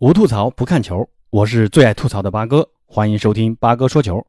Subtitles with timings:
[0.00, 4.26] 无吐槽不看球，我是最爱吐槽的八哥，欢迎收听八哥说球。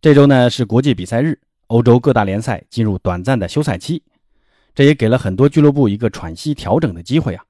[0.00, 4.04] 这周呢是国际比赛日，欧洲各大联赛进入短暂的休赛期，
[4.76, 7.44] 这也给了很多俱乐部一个喘息调整的机会啊。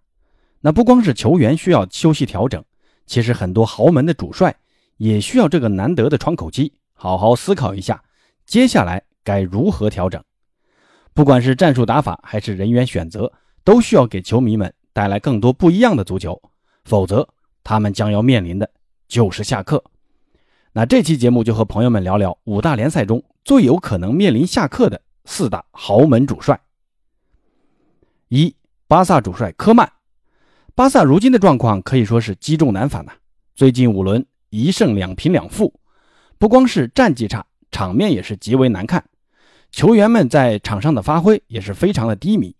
[0.63, 2.65] 那不光是球员需要休息调整，
[3.05, 4.57] 其实很多豪门的主帅
[4.97, 8.03] 也需要这个难得的窗口期，好好思考一下
[8.47, 10.25] 接下来该如何调整。
[11.13, 13.31] 不管是战术打法还是人员选择，
[13.63, 16.41] 都需要给球迷们带来更多不一样的足球。
[16.87, 17.29] 否则，
[17.65, 18.71] 他们将要面临的
[19.09, 19.83] 就是下课。
[20.73, 26.61] 那这期节目就和朋友们聊聊五大联赛中最有可能面临下课的四大豪门主帅。
[28.29, 28.55] 一、
[28.87, 29.91] 巴萨主帅科曼。
[30.77, 33.13] 巴萨如今的状况可以说是积重难返呐。
[33.57, 35.81] 最近五轮一胜两平两负，
[36.39, 39.05] 不光是战绩差，场面也是极为难看，
[39.73, 42.55] 球员们在场上的发挥也是非常的低迷。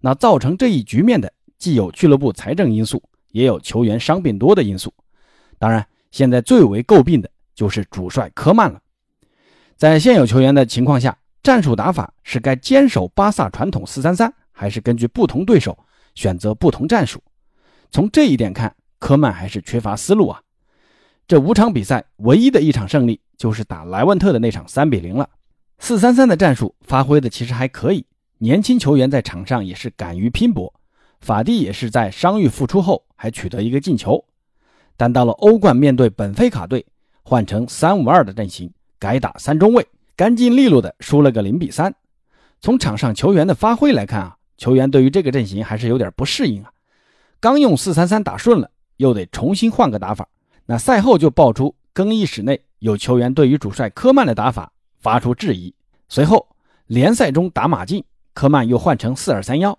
[0.00, 3.02] 那造成这一局面的，既有俱乐部财政因素。
[3.30, 4.92] 也有球员伤病多的因素，
[5.58, 8.80] 当然，现在最为诟病的就是主帅科曼了。
[9.76, 15.78] 在现有球员的情况下，战术打法是该坚守巴萨传统四三三，还是根据不同对手
[16.14, 17.22] 选择不同战术？
[17.90, 20.42] 从这一点看，科曼还是缺乏思路啊。
[21.26, 25.28] 这五场比赛唯一的一场胜利就是打莱万特的那场三比零了。
[25.78, 28.04] 四三三的战术发挥的其实还可以，
[28.38, 30.74] 年轻球员在场上也是敢于拼搏。
[31.20, 34.24] 法蒂也是在伤愈复出后还取得一个进球，
[34.96, 36.84] 但到了欧冠面对本菲卡队，
[37.22, 41.94] 换成三五二的阵型，改打三中卫，干净利落的输了个零比三。
[42.60, 46.70] 从场上球员的发挥来看啊，球员对于这个阵型还是有点不适应啊。
[47.40, 50.28] 刚用四三三打顺了，又得重新换个打法。
[50.66, 55.74] 那赛后就爆出更衣室内有球员对于主帅科曼的打法发出质疑。
[56.08, 56.48] 随后
[56.86, 59.78] 联赛中打马竞，科曼又换成四二三幺。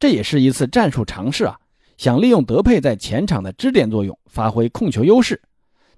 [0.00, 1.60] 这也是一次战术尝试啊，
[1.98, 5.42] 想利用德佩在前场的支点作用，发挥控球优势。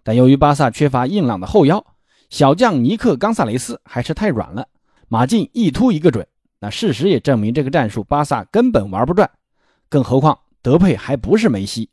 [0.03, 1.87] 但由于巴萨缺乏硬朗的后腰，
[2.29, 4.67] 小将尼克·冈萨雷斯还是太软了，
[5.07, 6.27] 马竞一突一个准。
[6.59, 9.31] 那事实也证明，这个战术巴萨根本玩不转。
[9.89, 11.89] 更何况德佩还不是梅西，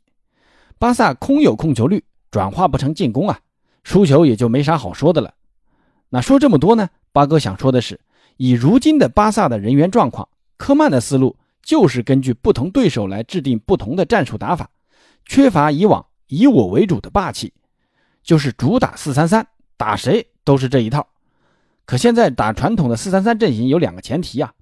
[0.80, 2.02] 巴萨空有控球率，
[2.32, 3.38] 转化不成进攻啊，
[3.84, 5.32] 输球也就没啥好说的了。
[6.08, 6.88] 那说这么多呢？
[7.12, 8.00] 八哥想说的是，
[8.36, 11.36] 以如今的巴萨的人员状况，科曼的思路。
[11.62, 14.68] 就是根据不同对手来制定不同的战术打法，
[15.26, 17.52] 缺乏以往以我为主的霸气，
[18.22, 21.06] 就是主打四三三，打谁都是这一套。
[21.84, 24.52] 可现在打传统的四三三阵型有两个前提啊，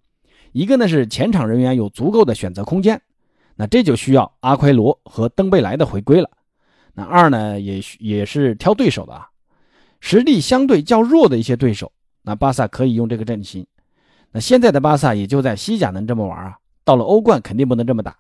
[0.53, 3.01] 一个呢是前场人员有足够的选择空间，
[3.55, 6.31] 那这就需要阿奎罗和登贝莱的回归了。
[6.95, 9.29] 那二呢也也是挑对手的啊，
[10.01, 11.93] 实力相对较弱的一些对手，
[12.23, 13.67] 那巴萨可以用这个阵型。
[14.33, 16.57] 那现在的巴萨也就在西甲能这么玩啊。
[16.89, 18.17] 到了欧冠肯定不能这么打，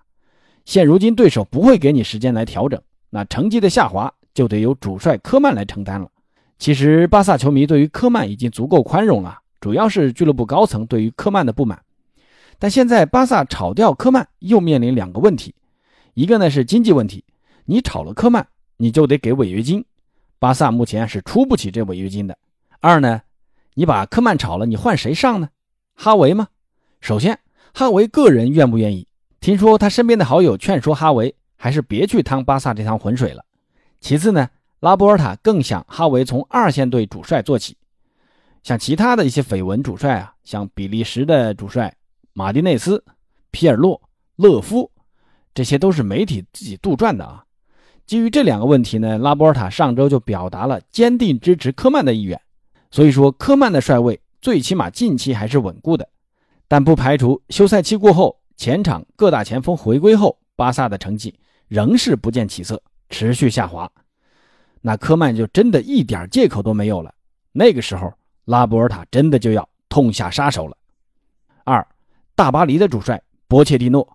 [0.67, 6.07] 现如今对手不会给你时间来调整，那成绩的下滑就得由主帅科曼来承担了。
[6.59, 11.83] 其实巴萨球迷对于科曼已经足够宽容了，主要是俱乐部高层对于科曼的不满。
[12.59, 15.55] 但现在巴萨炒掉科曼又面临两个问题，
[16.13, 17.25] 一个呢是经济问题，
[17.65, 18.47] 你炒了科曼
[18.77, 19.83] 你就得给违约金，
[20.39, 22.37] 巴萨目前是出不起这违约金的。
[22.81, 23.23] 二呢，
[23.73, 25.49] 你把科曼炒了，你换谁上呢？
[25.95, 26.49] 哈维吗？
[27.01, 27.39] 首先。
[27.75, 29.07] 哈维个人愿不愿意？
[29.41, 33.45] 听说他身边的好友劝说哈维，还是别去趟巴萨这趟浑水了。
[34.01, 34.49] 其次呢，
[34.81, 37.77] 拉波尔塔更想哈维从二线队主帅做起。
[38.65, 41.95] 像其他的一些绯闻主帅啊，像比利时的主帅
[42.33, 43.03] 马丁内斯、
[43.51, 44.01] 皮尔洛、
[44.37, 44.91] 勒夫，
[45.55, 47.45] 这些都是媒体自己杜撰的啊。
[48.07, 52.41] 基于这两个问题呢，拉波尔塔上周就表达了坚定支持科曼的意愿。
[52.91, 56.09] 所以说，科曼的帅位最起码近期还是稳固的。
[56.69, 61.35] 但不排除休赛期过后，前场各大前锋回归后，巴萨的成绩
[61.67, 63.91] 仍是不见起色，持续下滑。
[64.83, 67.13] 那科曼就真的一点借口都没有了。
[67.53, 68.13] 那个时候，
[68.45, 70.77] 拉波尔塔真的就要痛下杀手了。
[71.65, 71.85] 二，
[72.35, 74.07] 大巴黎的主帅波切蒂诺，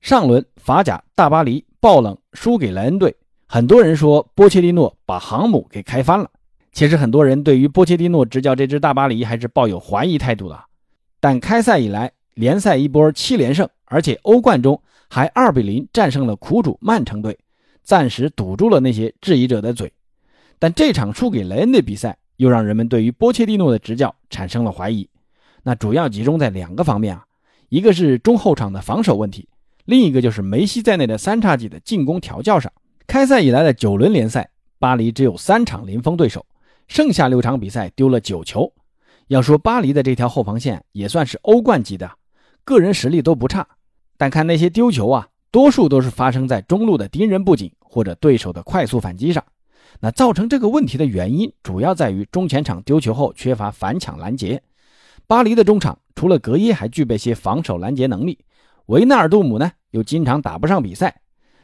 [0.00, 3.16] 上轮法甲大巴黎爆冷输给莱恩队，
[3.46, 6.28] 很多人说波切蒂诺把航母给开翻了。
[6.72, 10.64] 其实很多人对于波切蒂诺执教这支大巴黎还是抱有怀疑态度的。
[11.24, 14.78] 但开赛以来，联赛一波七连胜，而且欧冠中
[15.08, 17.38] 还二比零战胜了苦主曼城队，
[17.82, 19.90] 暂时堵住了那些质疑者的嘴。
[20.58, 25.08] 但这场输给雷恩的比赛，又让人们对于波切蒂诺的执教产生了怀疑。
[25.62, 27.24] 那主要集中在两个方面啊，
[27.70, 29.48] 一个是中后场的防守问题，
[29.86, 32.70] 另一个就是梅西在内的三叉戟的进攻调教上。
[33.06, 36.44] 开赛以来的九轮联赛，巴黎只有三场零封对手，
[36.86, 38.70] 剩下六场比赛丢了九球。
[39.28, 42.10] 要说巴黎的这条后防线也算是欧冠级的，
[42.64, 43.66] 个人实力都不差，
[44.16, 49.42] 但看那些丢球啊，多数都是发生在中路的敌人布景或者对手的快速反击上。
[50.00, 54.62] 那造成这个问题的原因，主要在于中前场丢球后缺乏反抢拦截。
[55.26, 58.38] 巴黎的中场除了格耶，还具备些防守拦截能力。
[58.86, 61.22] 维纳尔杜姆呢，又经常打不上比赛。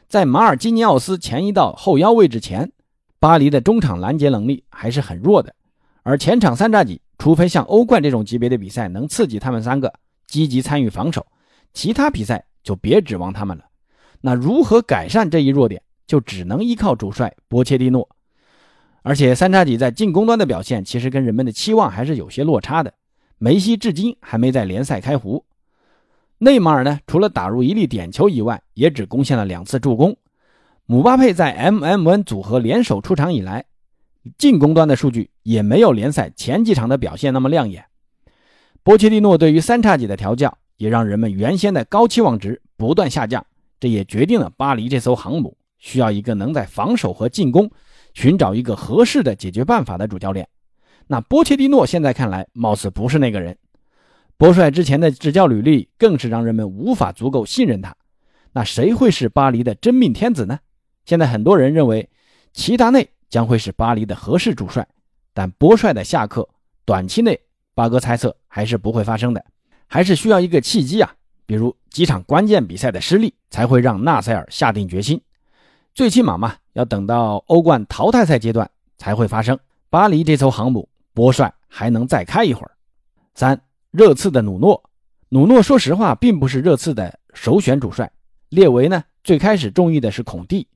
[0.08, 2.72] 在马尔基尼奥斯前移到后腰位置前，
[3.18, 5.54] 巴黎的中场拦截能力还是很弱的。
[6.02, 9.92] 而前场三叉戟，除非像欧冠这种级别的比赛能刺激他们三个
[10.26, 11.26] 积极参与防守，
[11.74, 13.64] 其他比赛就别指望他们了。
[14.22, 18.08] 那如何改善这一弱点，就只能依靠主帅波切蒂诺。
[19.02, 22.94] 而且三叉戟在进攻端的表现，其实跟人们的期望还是有些落差的。
[23.36, 25.44] 梅西至今还没在联赛开胡。
[26.38, 30.16] 内马尔呢，除了打入一粒点球以外，也只贡献了两次助攻。
[30.86, 33.66] 姆巴佩在 M M N 组合联手出场以来，
[34.36, 37.86] 进攻端的数据也没有联赛前几场的表现那么亮眼。
[38.82, 43.44] 波切蒂诺对于三叉戟的调教，也让人们原先的高期望值不断下降。
[43.78, 47.70] 这也决定了巴黎这艘航母需要一个能在防守和进攻
[48.12, 50.46] 寻找一个合适的解决办法的主教练。
[51.06, 53.56] 那波切蒂诺现在看来，貌似不是那个人。
[54.36, 57.96] 波帅之前的执教履历更是让人们无法足够信任他。
[58.52, 60.58] 那谁会是巴黎的真命天子呢？
[61.04, 62.08] 现在很多人认为
[62.52, 64.86] 齐达内将会是巴黎的合适主帅，
[65.32, 66.46] 但波帅的下课
[66.84, 67.40] 短期内，
[67.74, 69.42] 八哥猜测还是不会发生的，
[69.86, 71.14] 还是需要一个契机啊，
[71.46, 75.18] 比如几场关键比赛的失利，才会让纳塞尔下定决心。
[75.94, 79.58] 最起码嘛，要等到欧冠淘汰赛阶段才会发生。
[79.88, 80.86] 巴黎这艘航母。
[81.12, 82.70] 波帅还能再开一会儿。
[83.34, 83.60] 三
[83.90, 84.80] 热刺的努诺，
[85.30, 88.10] 努诺说实话并不是热刺的首选主帅。
[88.48, 90.68] 列维呢最开始中意的是孔蒂，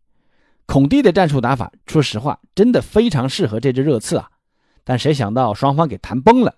[0.67, 4.31] 孔蒂的战术打法，说实话真的非常适合这支热刺啊。
[4.83, 6.55] 但谁想到双方给谈崩了，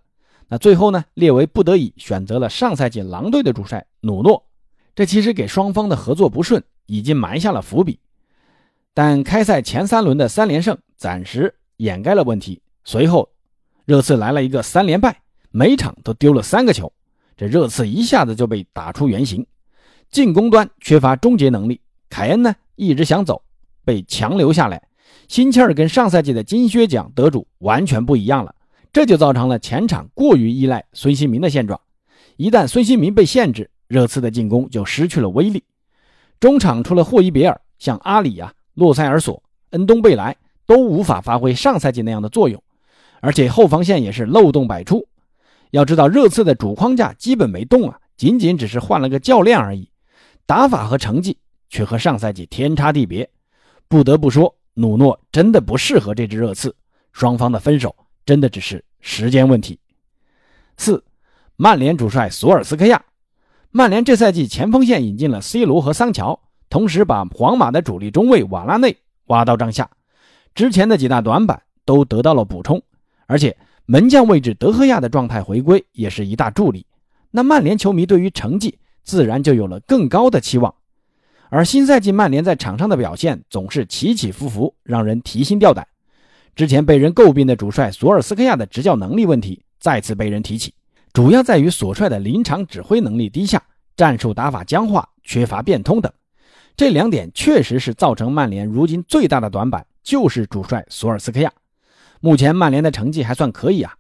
[0.49, 4.47] 那最后呢，列维不得已选择了上赛季狼队的主帅努诺。
[4.95, 7.99] 这其实给双方的合作不顺已经埋下了伏笔。
[8.95, 13.29] 但开赛前三轮的三连胜暂时掩盖了问题，随后。
[13.85, 15.21] 热刺来了一个三连败，
[15.53, 16.93] 每场都丢了三个球，
[17.37, 19.47] 这热刺一下子就被打出原形。
[20.11, 21.81] 进攻端缺乏终结能力，
[22.11, 23.43] 凯恩呢一直想走，
[23.87, 24.83] 被强留下来，
[25.29, 28.53] 心气儿跟上赛季的金靴奖得主完全不一样了，
[28.93, 31.81] 这就造成了前场过于依赖孙兴民的现状。
[32.37, 35.63] 一旦孙兴民被限制，热刺的进攻就失去了威力。
[36.41, 39.41] 中场除了霍伊别尔，像阿里啊、洛塞尔索、
[39.71, 40.37] 恩东贝莱
[40.67, 42.61] 都无法发挥上赛季那样的作用。
[43.21, 45.07] 而且后防线也是漏洞百出，
[45.71, 49.89] 要知道热刺的主框架基本没动啊，仅仅只是换了个教练而已，
[50.45, 51.39] 打法和成绩
[51.71, 53.29] 却和上赛季天差地别。
[53.89, 56.75] 不得不说，努诺真的不适合这支热刺，
[57.13, 57.95] 双方的分手
[58.25, 59.79] 真的只是时间问题。
[60.77, 61.05] 四，
[61.57, 63.05] 曼联主帅索尔斯克亚，
[63.71, 68.97] 曼联这赛季前锋线引进了 C 罗和桑乔，同时把皇马的主力中卫瓦拉内
[69.27, 69.89] 挖到帐下，
[70.55, 72.83] 之前的几大短板都得到了补充。
[73.27, 73.57] 而且
[73.87, 76.85] 门将位置德赫亚的状态回归也是一大助力，
[77.31, 80.75] 那曼联球迷对于成绩自然就有了更高的期望。
[81.49, 85.87] 而新赛季曼联在场上的表现总是起起伏伏，让人提心吊胆。
[86.55, 90.75] 之前被人诟病的主帅索尔斯克亚的执教能力问题再次被人提起，
[91.13, 93.63] 主要在于索帅的临场指挥能力低下，
[93.97, 96.13] 战术打法僵化，缺乏变通等。
[96.77, 101.53] 这两点确实是造成曼联如今最大的短板，就是主帅索尔斯克亚。
[102.21, 103.95] 目前曼联的成绩还算可以啊，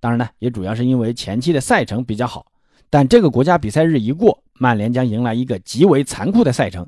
[0.00, 2.46] 当然呢，也主要是因为前期的赛程比较好。
[2.90, 6.86] 但这个国家比赛日一过，曼联将迎来一个极为残酷的赛程，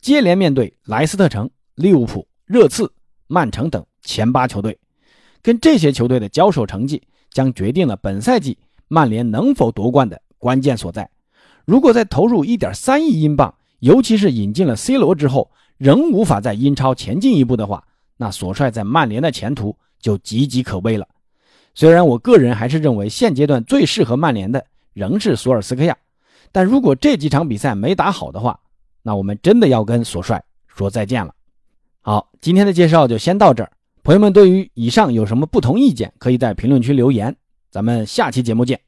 [0.00, 2.92] 接连面对莱斯特城、利物浦、热刺、
[3.28, 4.78] 曼城等前八球队，
[5.40, 8.58] 跟这些球队的交手成绩将决定了本赛季
[8.88, 11.08] 曼联能否夺冠的关键所在。
[11.64, 17.84] 如果再投入1.3亿英镑，尤其是引进了 C 罗之后，仍无法在英超前进一步的话，
[18.16, 19.76] 那索帅在曼联的前途。
[20.00, 21.08] 就岌岌可危了。
[21.74, 25.94] 虽然我个人还是认为现阶段最适合曼联的仍是索尔斯克亚，
[26.50, 28.58] 但如果这几场比赛没打好的话，
[29.02, 31.34] 那我们真的要跟索帅说再见了。
[32.00, 33.70] 好，今天的介绍就先到这儿。
[34.02, 37.36] 朋友们，对于以上有什么不同意见，可以在评论区留言。
[37.70, 38.80] 咱们下期节目见。